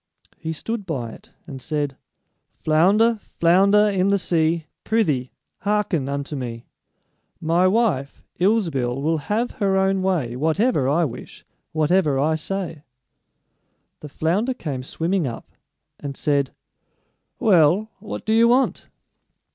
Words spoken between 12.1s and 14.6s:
I say." The flounder